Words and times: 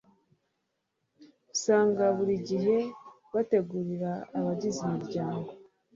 usanga 1.53 2.03
buri 2.17 2.35
gihe 2.49 2.77
bategurira 3.33 4.11
abagize 4.37 4.79
imiryango 4.89 5.49